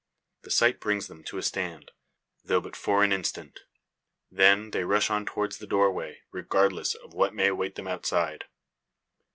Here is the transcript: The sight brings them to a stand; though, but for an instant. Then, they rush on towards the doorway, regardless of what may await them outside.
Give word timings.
The 0.41 0.49
sight 0.49 0.79
brings 0.79 1.05
them 1.05 1.23
to 1.25 1.37
a 1.37 1.43
stand; 1.43 1.91
though, 2.43 2.59
but 2.59 2.75
for 2.75 3.03
an 3.03 3.13
instant. 3.13 3.59
Then, 4.31 4.71
they 4.71 4.83
rush 4.83 5.11
on 5.11 5.27
towards 5.27 5.59
the 5.59 5.67
doorway, 5.67 6.21
regardless 6.31 6.95
of 6.95 7.13
what 7.13 7.35
may 7.35 7.49
await 7.49 7.75
them 7.75 7.87
outside. 7.87 8.45